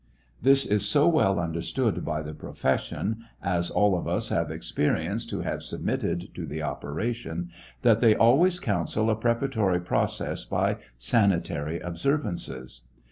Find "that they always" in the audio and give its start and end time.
7.83-8.59